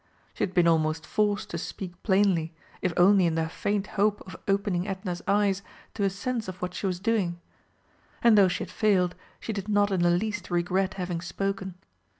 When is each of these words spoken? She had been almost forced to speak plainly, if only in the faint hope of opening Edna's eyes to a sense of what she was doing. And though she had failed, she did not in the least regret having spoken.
She 0.33 0.43
had 0.43 0.55
been 0.55 0.67
almost 0.67 1.05
forced 1.05 1.51
to 1.51 1.59
speak 1.59 2.01
plainly, 2.01 2.55
if 2.81 2.91
only 2.97 3.27
in 3.27 3.35
the 3.35 3.47
faint 3.47 3.85
hope 4.01 4.19
of 4.25 4.35
opening 4.47 4.87
Edna's 4.87 5.21
eyes 5.27 5.61
to 5.93 6.03
a 6.03 6.09
sense 6.09 6.47
of 6.47 6.59
what 6.59 6.73
she 6.73 6.87
was 6.87 6.99
doing. 6.99 7.39
And 8.23 8.35
though 8.35 8.47
she 8.47 8.63
had 8.63 8.71
failed, 8.71 9.13
she 9.39 9.53
did 9.53 9.69
not 9.69 9.91
in 9.91 10.01
the 10.01 10.09
least 10.09 10.49
regret 10.49 10.95
having 10.95 11.21
spoken. 11.21 11.75